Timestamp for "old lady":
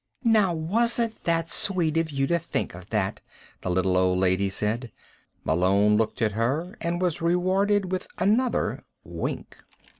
3.95-4.49